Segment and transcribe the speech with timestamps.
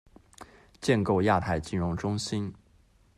[0.81, 2.55] 建构亚太金融中心